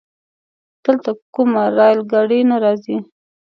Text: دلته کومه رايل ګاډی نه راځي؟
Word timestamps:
دلته 0.83 1.09
کومه 1.33 1.63
رايل 1.77 1.99
ګاډی 2.11 2.39
نه 2.49 2.57
راځي؟ 2.63 2.97